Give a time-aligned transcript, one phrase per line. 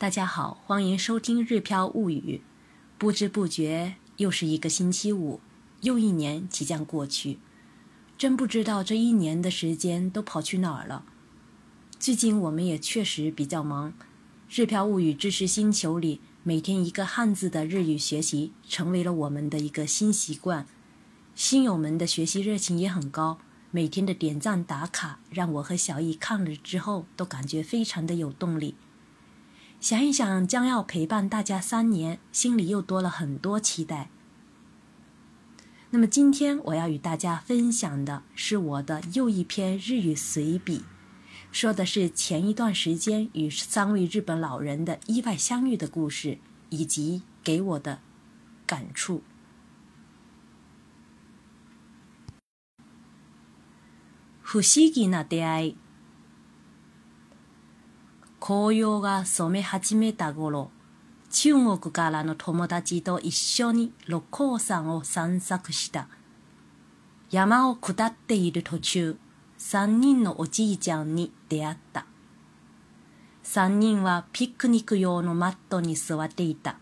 [0.00, 2.40] 大家好，欢迎收听《日飘物语》。
[2.96, 5.40] 不知不觉又是一个星期五，
[5.82, 7.38] 又一年即将过去，
[8.16, 11.04] 真不知道这一年的时间都跑去哪儿了。
[11.98, 13.92] 最近我们也确实比较忙，
[14.48, 20.66] 《日飘物语》知识星球里每天一个汉字的日语学习成为了我们的一个新习惯。
[21.34, 23.38] 新友们的学习热情也很高，
[23.70, 28.76] 每天的点赞打卡让我和小易看了之后都感觉非常的有动力。
[29.80, 34.10] 想一想，将要陪伴大家三年，心里又多了很多期待。
[35.88, 40.84] 那么今天我要与大家分享的是我的又一篇日语随笔，
[41.50, 48.00] 说的是前一段时间与三位日本老人的意外相遇的故事，以及给我的
[48.66, 49.22] 感触。
[54.44, 55.74] 不思議な出会い。
[58.50, 60.72] 紅葉が染め始めた頃、
[61.30, 66.08] 中国からの友達と一緒に六甲山を散策した。
[67.30, 69.16] 山を下っている途中、
[69.56, 72.06] 三人のおじいちゃんに出会った。
[73.44, 76.74] 三人はピクニック用のマットに座っていた。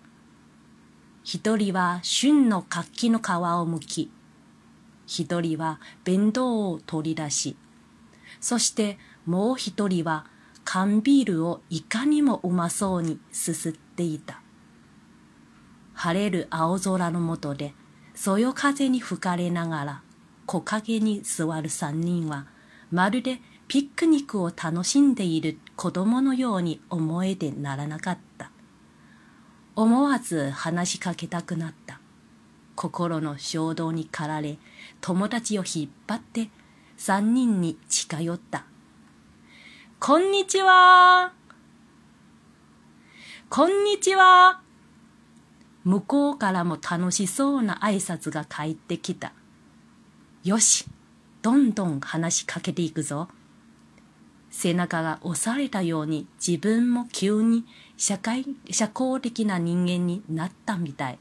[1.22, 3.25] 一人は旬の活気の皮を
[3.66, 4.10] 剥き、
[5.06, 7.58] 一人は弁当を取り出し、
[8.41, 10.25] そしてもう一人は
[10.70, 14.42] 缶ビールをいかにもうまそうにすすっていた。
[15.94, 17.72] 晴れる青空の下で、
[18.14, 20.02] そよ風に吹かれながら、
[20.44, 22.48] 木陰に座る三人は、
[22.91, 28.50] まるでピクニックを楽しんでいる子供のように思えてならなかった。
[29.75, 31.98] 思わず話しかけたくなった。
[32.75, 34.58] 心の衝動に駆られ、
[35.00, 36.50] 友達を引っ張って
[36.98, 38.66] 三人に近寄った。
[40.00, 41.32] こんにちは。
[43.50, 44.62] こんにちは。
[45.82, 49.32] 向こうからも楽しそうな挨拶が返ってきた。
[50.44, 50.86] よし、
[51.42, 53.28] どんどん話しかけていくぞ。
[54.50, 57.66] 背中が押されたように自分も急に
[57.97, 61.19] 社会、社交的な人間になったみたい。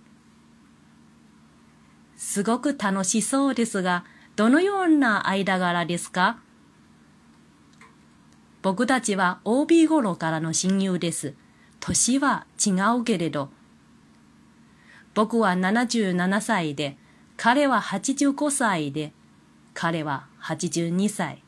[2.15, 4.05] すごく楽しそうですが、
[4.35, 6.37] どのような間柄ですか？
[8.67, 11.35] 僕たちは OB 頃からの親友です。
[11.79, 13.49] 年は違うけれど。
[15.13, 16.97] 僕は77歳で、
[17.37, 19.13] 彼は85歳で、
[19.73, 21.43] 彼は82歳。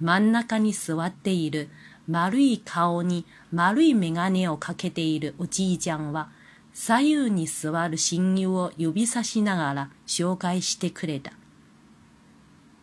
[0.00, 1.68] 真ん中に座っている
[2.08, 6.30] 丸い顔に丸い眼鏡をかけているおじいちゃんは、
[6.74, 11.34] 左右に座る親友を指さしながら紹介してくれた。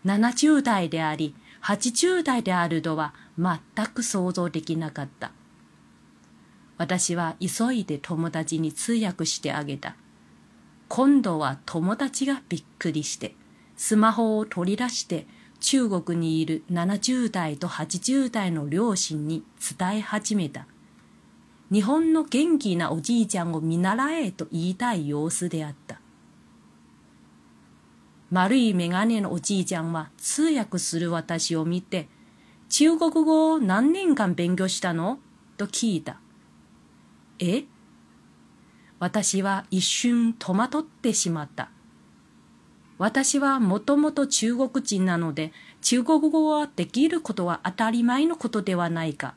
[0.05, 5.31] 70代であり、80代であるとは全く想像できなかった。
[6.77, 9.95] 私は急いで友達に通訳してあげた。
[10.89, 13.33] 今度は友達がびっくりして、
[13.77, 15.25] スマホを取り出して
[15.59, 19.43] 中国にいる70代と80代の両親に
[19.79, 20.67] 伝え始めた。
[21.71, 25.99] 日本の元気なおじいちゃんを見習えと言いたい様子であった。
[28.35, 32.09] 丸い眼鏡のおじいちゃんは通訳する私を見て、
[32.68, 35.19] 中国語を何年間勉強したの？
[35.56, 36.19] と聞いた。
[37.40, 37.63] え？
[39.00, 41.69] 私は一瞬戸惑ってしまった。
[42.97, 49.35] 私はもともと中国人なので、中国語はできることは当たり前のことではないか。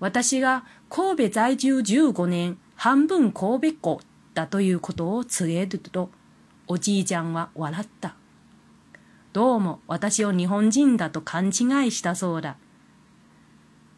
[0.00, 4.00] 私が神戸在住15年、半分神戸っ子
[4.32, 6.08] だということを告げると、
[6.66, 8.16] おじいちゃんは笑った。
[9.34, 11.52] どうも私を日本人だと勘違い
[11.90, 12.56] したそうだ。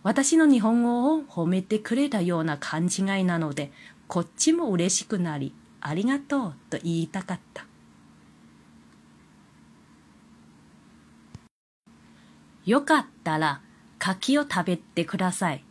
[0.03, 3.71] 私の日本語を褒めてくれたような勘違いなので、
[4.09, 7.67] こっちも嬉しくなり、ありがとうと言いたかった。
[12.65, 13.61] よかったら
[13.99, 15.65] 柿を食べてください。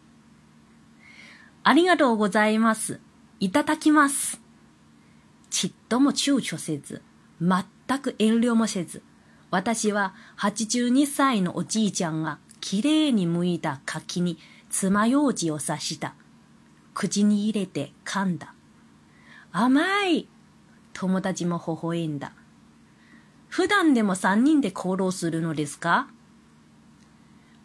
[1.64, 3.02] ありがとうございます。
[3.42, 4.45] いただきます。
[5.50, 7.02] ちっとも躊躇せず、
[7.42, 9.02] 全く遠慮もせず、
[9.52, 14.38] 私は82歳のおじいちゃんがきれいに剥いた柿に
[14.70, 16.16] 爪楊枝を刺した。
[16.94, 18.54] 口に入れて噛んだ。
[19.52, 20.28] 甘い
[20.94, 22.34] 友達も微笑んだ。
[23.48, 26.08] 普段でも三人で行動するのですか？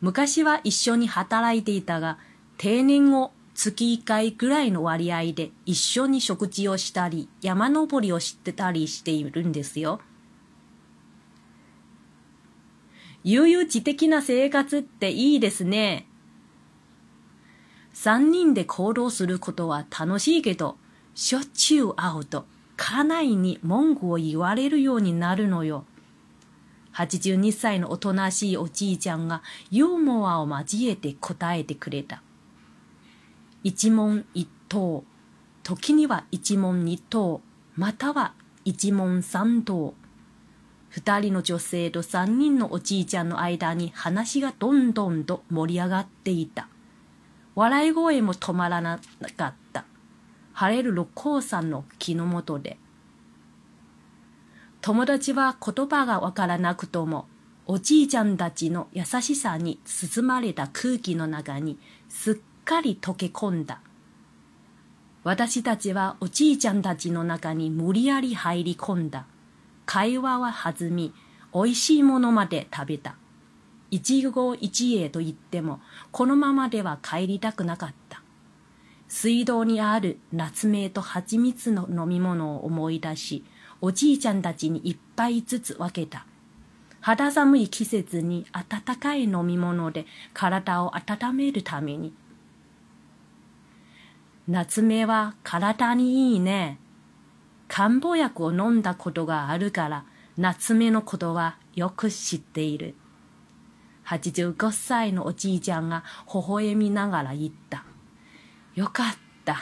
[0.01, 2.19] 昔は一緒に働いていたが、
[2.59, 10.01] 定年後月1回ぐらいの割合で一緒に食事をしたり、山登りをしてたりしているんですよ。
[13.23, 16.07] 悠々自適な生活っていいですね。
[17.93, 20.79] 三人で行動することは楽しいけど、
[21.15, 22.47] しょっちゅう会うと、
[22.79, 25.85] 家内に文句を言われるようになるのよ。
[26.95, 32.23] 82歳のおとなしいおじいちゃんがユーモアを交えて答えてくれた。
[33.63, 35.05] 一問一答、
[35.63, 37.43] 時には一問二答、
[37.77, 38.33] または
[38.65, 39.95] 一問三答。
[40.89, 46.69] 二人の女性と三人のおじいちゃんの間に話がどんどんと盛り上がっていた。
[47.55, 48.99] 笑い声も止まらな
[49.37, 49.85] かった。
[50.55, 52.79] 晴れる六甲山の木の下で。
[54.81, 57.29] 友達は言葉がわからなくとも、
[57.67, 61.79] おじいちゃんたちの優しさに包まれた空気の中に
[62.09, 62.35] すっ
[62.65, 63.81] かり溶け込んだ。
[65.23, 69.27] 私たちはおじいちゃんたちの中に無理やり入り込んだ。
[69.85, 71.13] 会話は弾み、
[71.53, 73.17] 美味しいものまで食べた。
[73.91, 75.81] 一期一会と言っても、
[76.13, 78.23] このままでは帰りたくなかった。
[79.09, 83.45] 水道にある夏目と蜂蜜の飲み物を思い出し、
[83.81, 86.25] おじいちゃんたちに一杯ずつ分けた。
[87.01, 92.15] 肌寒い季節に温かい飲み物で体を温めるために。
[94.51, 96.81] 夏目は体にいいね。
[97.69, 100.05] 漢方薬を飲んだことがあるから
[100.37, 102.97] 夏目のことはよく知っている。
[104.07, 107.85] 85歳のおじいちゃんが微笑みながら言った。
[108.75, 109.15] よかっ
[109.45, 109.57] た。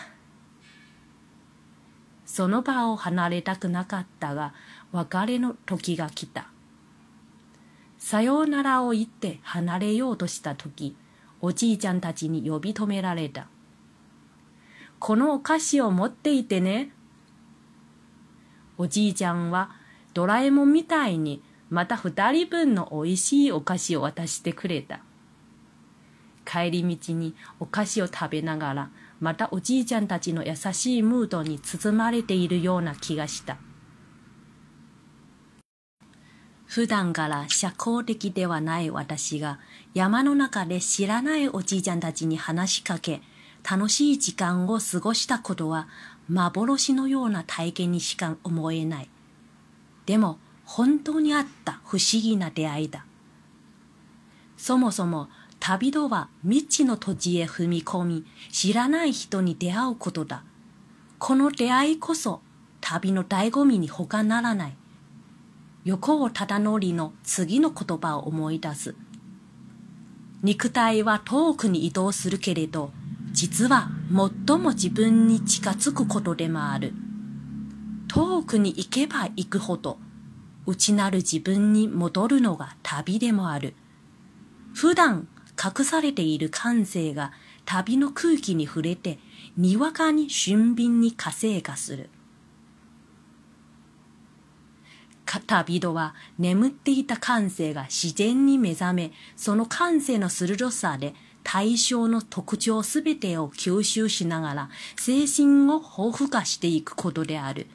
[2.24, 4.54] その場を離れたくなかったが、
[4.92, 6.48] 別れの時が来た。
[7.98, 10.96] さようならを言って離れようとした時、
[11.42, 13.48] おじいちゃんたちに呼び止められた。
[14.98, 16.90] このお菓子を持っていてね。
[18.76, 19.70] おじいちゃんは
[20.14, 25.00] ドラえもんみたいにまた二人分のおいしいお菓子を渡してくれた。
[26.44, 28.90] 帰り道にお菓子を食べながら、
[29.20, 33.58] またおじいちゃんたちの優しいムードに包まれているような気がした。
[36.64, 39.58] 普段から社交的ではない私が
[39.94, 43.20] 山の中で知らないおじいちゃんたちに話しかけ、
[43.68, 45.88] 楽しい時間を過ごしたことは
[46.28, 49.10] 幻のような体験にしか思えない。
[50.06, 53.04] でも本当にあった不思議な出会いだ。
[54.56, 55.28] そもそも
[55.60, 60.44] 旅とは未知の土地へ踏み込み、知らない人に出会うことだ。
[61.18, 62.40] この出会いこそ
[62.80, 64.76] 旅の醍醐味に他ならない。
[65.84, 68.94] 横尾忠則の次の言葉を思い出す。
[70.42, 72.92] 肉体は遠くに移動するけれど、
[73.32, 76.94] 実は最も自分に近づくことでもある。
[78.08, 79.98] 遠くに行けば行くほど、
[80.66, 83.74] 内なる自分に戻るのが旅でもある。
[84.74, 85.28] 普段
[85.62, 87.32] 隠されている感性が
[87.64, 89.18] 旅の空気に触れて、
[89.56, 92.10] にわかに俊敏に活性化する。
[95.46, 101.14] 旅人は眠っていた感性が自然に目覚め、その感性の鋭さで
[101.50, 107.68] 対象の特徴すべてを吸収しながら精神を豊富化していくことである。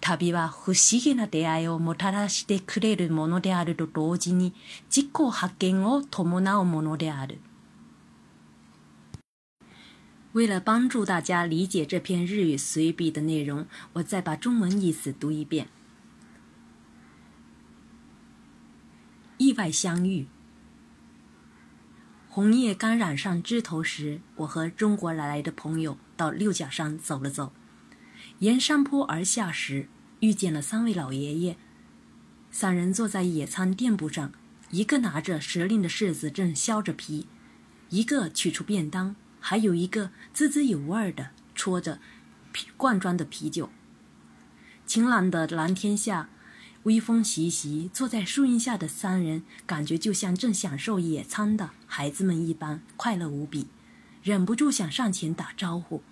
[0.00, 4.52] 旅は不思議な出会いをもたらしてくれるものであると同時に
[4.88, 7.38] 自己発見を伴うものである。
[10.32, 15.68] 为了帮助大家理解这篇日语随笔的内容，我再把中文意思读一遍。
[19.38, 20.26] 意外相遇，
[22.40, 27.52] 红叶刚染上枝头时，我和中国来的朋友到六甲山走了走。
[28.38, 31.58] 沿山坡而下时，遇见了三位老爷爷。
[32.50, 34.32] 三人坐在野餐垫布上，
[34.70, 37.26] 一个拿着时令的柿子正削着皮，
[37.90, 42.00] 一个取出便当，还有一个滋滋有味的戳着
[42.78, 43.68] 罐装的啤酒。
[44.86, 46.30] 晴朗的蓝天下，
[46.84, 53.66] 微风习习，坐在树荫下的三人，感觉就像正享受野餐的孩子们一般，快乐无比，
[54.22, 56.02] 忍不住想上前打招呼。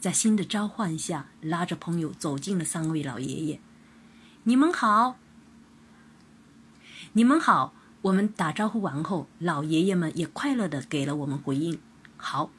[0.00, 3.60] 在新的召唤下，拉着朋友走进了三位老爷爷。
[4.42, 5.16] 你们好，
[7.12, 7.72] 你们好。
[8.02, 11.80] 我们打招呼完后，老爷爷们也快乐的给了我们回应。
[12.18, 12.50] 好，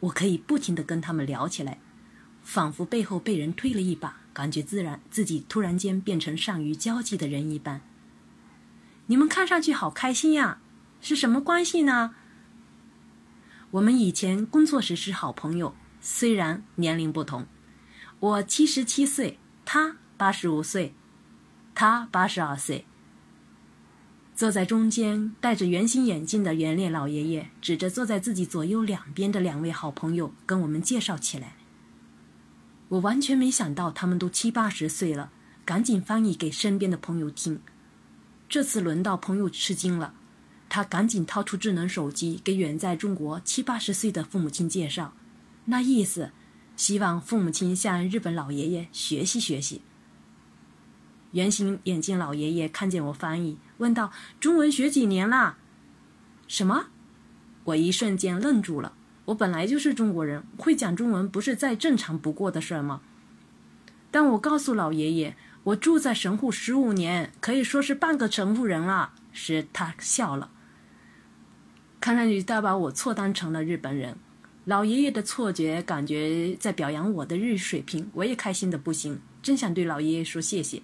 [0.00, 1.78] 我可以不停的跟他们聊起来，
[2.42, 7.80] 仿佛背后被人推了一把，感觉自然，自己突然间变成善于交际的人一般。
[9.06, 10.58] 你们看上去好开心呀，
[11.00, 12.14] 是什么关系呢？
[13.70, 15.74] 我们以前工作时是好朋友。
[16.02, 17.46] 虽然年龄不同，
[18.20, 20.92] 我七十七岁，他八十五岁，
[21.74, 22.84] 他八十二岁。
[24.34, 31.56] 坐在中间戴着圆形眼镜的圆脸老爷爷指着坐在自己左右两边的两位好朋友，跟我们介绍起来。
[32.88, 35.32] 我完全没想到他们都七八十岁了，
[35.64, 37.60] 赶紧翻译给身边的朋友听。
[38.48, 40.14] 这次轮到朋友吃惊了，
[40.68, 45.14] 他赶紧掏出智能手机给远在中国七八十岁的父母亲介绍，
[45.64, 46.30] 那意思，
[46.76, 49.82] 希望父母亲向日本老爷爷学习学习。
[51.32, 55.58] 圆形眼镜老爷爷看见我翻译，问道：“中文学几年啦？”
[56.46, 56.86] 什么？
[57.64, 58.92] 我一瞬间愣住了。
[59.26, 63.02] 我本来就是中国人，会讲中文不是再正常不过的事儿吗？
[64.10, 69.12] 但我告诉老爷爷，我住在神户十五年，可以说是半个神户人了。
[69.32, 70.50] 时，他笑了，
[72.00, 74.16] 看上去他把我错当成了日本人。
[74.64, 80.82] 老爷爷的错觉感觉在表扬我的日语水平，我也开心的不行，真想对老爷爷说谢谢。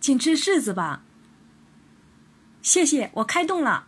[0.00, 1.02] 请吃柿子吧。
[2.62, 3.86] 谢谢，我开动了。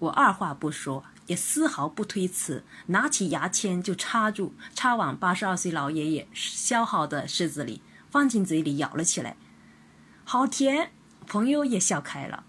[0.00, 9.36] 我二话不说，也丝毫不推辞，拿起牙签就插住，插往八十二岁老爷爷削好的柿子里，放进嘴里咬了起来。
[10.24, 10.92] 好甜，
[11.26, 12.44] 朋友也笑开了。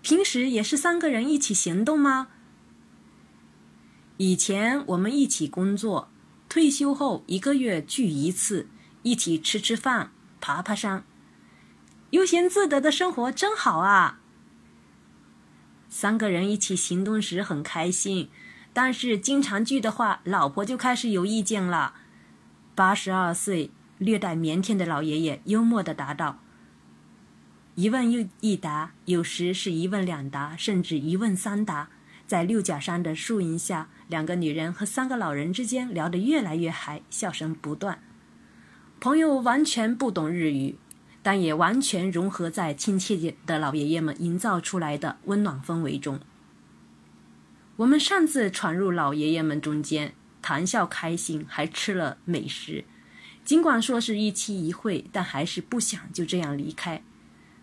[0.00, 2.28] 平时也是三个人一起行动吗？
[4.16, 6.10] 以前我们一起工作，
[6.48, 8.68] 退休后一个月聚一次，
[9.02, 11.04] 一起吃吃饭，爬爬山。
[12.10, 14.20] 悠闲自得的生活真好啊！
[15.94, 18.30] 三个人一起行动时很开心，
[18.72, 21.96] 但是经常聚的话，老婆就开始有意见了。
[22.74, 26.38] 八十二岁、略带腼腆的老爷爷幽默的答道
[27.76, 31.90] ：“一问又一答，有时是一问两答，甚至一问三答。
[32.26, 38.02] 在六甲山的树荫下，两个女人和三个老人之间聊得越来越嗨，笑声不断。
[38.98, 40.76] 朋友完全不懂日语。”
[41.22, 46.18] 但也完全融合在亲切的老爷爷们营造出来的温暖氛围中。
[47.76, 52.84] 我们擅自闯入老爷爷们中间，谈笑开心，还吃了美食。
[53.44, 57.02] 尽管说是一期一会，但还是不想就这样离开。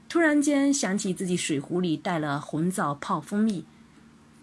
[0.08, 3.66] 突然间想起自己水壶里带了红枣泡蜂蜜，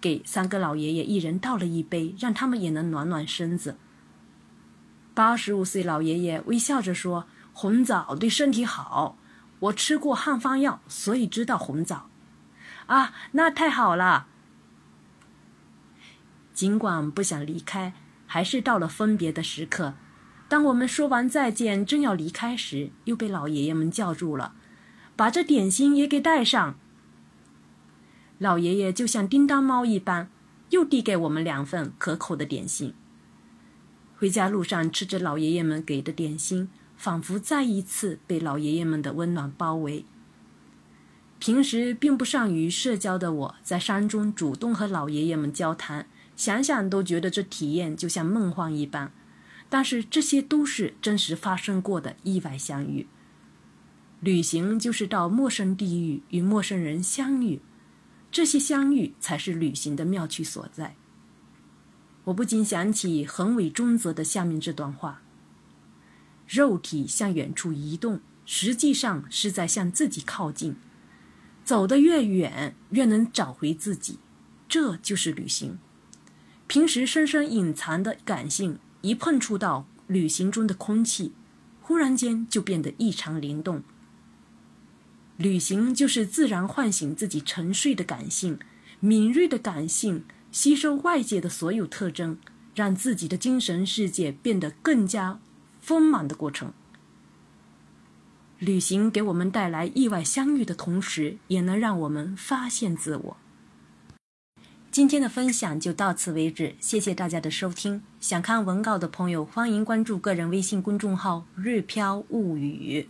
[0.00, 3.76] 给三个老爷爷一人倒了一杯，让他们也能暖暖身子。
[5.14, 7.26] 八十五岁老爷爷微笑着说。
[7.58, 9.16] 红枣对身体好，
[9.60, 12.10] 我吃过汉方药，所以知道红枣。
[12.84, 14.26] 啊，那太好了！
[16.52, 17.94] 尽管不想离开，
[18.26, 19.94] 还是到了分别的时刻。
[20.48, 24.52] 当我们说完再见，正要离开时，又被老爷爷们叫住了，
[25.16, 26.78] 把这点心也给带上。
[28.36, 30.28] 老爷爷就像叮当猫一般，
[30.68, 32.92] 又递给我们两份可口的点心。
[34.18, 36.68] 回家路上吃着老爷爷们给的点心。
[36.96, 40.04] 仿佛再一次被老爷爷们的温暖包围。
[41.38, 49.12] 平时并不善于社交的我，在山中主动和老爷爷们交谈，想想都觉得这体验就像梦幻一般。
[49.68, 53.06] 但是这些都是真实发生过的意外相遇。
[54.20, 57.60] 旅行就是到陌生地域与陌生人相遇，
[58.32, 60.96] 这些相遇才是旅行的妙趣所在。
[62.24, 65.20] 我不禁想起横尾中则的下面这段话。
[66.46, 70.76] 肉体向远处移动，实际上是在向自己靠近。
[71.64, 74.18] 走得越远，越能找回自己，
[74.68, 75.78] 这就是旅行。
[76.68, 81.32] 平时深深隐藏的感性，一碰触到旅行中的空气，
[81.80, 83.82] 忽然间就变得异常灵动。
[85.36, 88.58] 旅行就是自然唤醒自己沉睡的感性，
[89.00, 92.38] 敏锐的感性吸收外界的所有特征，
[92.74, 95.40] 让自己的精神世界变得更加。
[95.86, 96.72] 丰满的过程，
[98.58, 103.36] 旅行给我们带来意外相遇的同时，也能让我们发现自我。
[104.90, 108.02] 今天的分享就到此为止，谢谢大家的收听。
[108.18, 113.08] 想看文稿的朋友，欢迎关注个人微信公众号“日飘物语”。